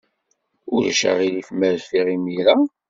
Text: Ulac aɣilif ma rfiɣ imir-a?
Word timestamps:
Ulac 0.73 1.01
aɣilif 1.09 1.49
ma 1.57 1.69
rfiɣ 1.77 2.07
imir-a? 2.15 2.55